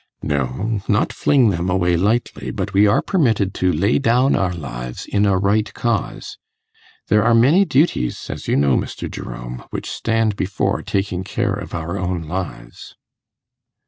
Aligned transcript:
'No, 0.23 0.81
not 0.87 1.13
fling 1.13 1.51
them 1.51 1.69
away 1.69 1.95
lightly, 1.95 2.49
but 2.49 2.73
we 2.73 2.87
are 2.87 3.03
permitted 3.03 3.53
to 3.53 3.71
lay 3.71 3.99
down 3.99 4.35
our 4.35 4.51
lives 4.51 5.05
in 5.05 5.27
a 5.27 5.37
right 5.37 5.71
cause. 5.75 6.39
There 7.09 7.23
are 7.23 7.35
many 7.35 7.65
duties, 7.65 8.27
as 8.27 8.47
you 8.47 8.55
know, 8.55 8.75
Mr. 8.75 9.07
Jerome, 9.11 9.63
which 9.69 9.87
stand 9.91 10.35
before 10.35 10.81
taking 10.81 11.23
care 11.23 11.53
of 11.53 11.75
our 11.75 11.99
own 11.99 12.23
lives. 12.23 12.95